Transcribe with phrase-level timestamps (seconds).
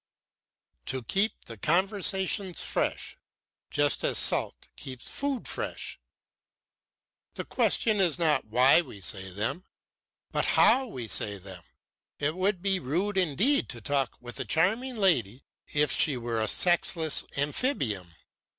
[0.87, 3.17] "To keep the conversations fresh,
[3.69, 5.99] just as salt keeps food fresh.
[7.35, 9.63] The question is not why we say them,
[10.31, 11.61] but how we say them.
[12.17, 16.41] It would be rude indeed to talk with a charming lady as if she were
[16.41, 18.15] a sexless Amphibium.